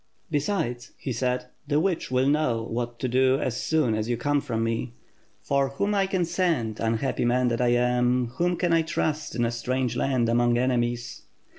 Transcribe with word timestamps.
Be8.ides,' 0.33 0.93
he 0.97 1.13
said, 1.13 1.45
'the 1.67 1.79
witch 1.79 2.09
will 2.09 2.25
know 2.25 2.63
what 2.63 2.97
to 2.97 3.07
do 3.07 3.39
as 3.39 3.55
soon 3.61 3.93
as 3.93 4.09
you 4.09 4.17
come 4.17 4.41
from 4.41 4.63
me; 4.63 4.93
for 5.43 5.67
whom 5.69 5.91
can 6.07 6.19
I 6.21 6.23
send, 6.23 6.79
unhappy 6.79 7.23
man 7.23 7.49
that 7.49 7.61
I 7.61 7.67
am, 7.73 8.29
whom 8.39 8.57
can 8.57 8.73
I 8.73 8.81
trust 8.81 9.35
in 9.35 9.45
a 9.45 9.51
strange 9.51 9.95
land, 9.95 10.27
among 10.27 10.57
enemies?' 10.57 11.21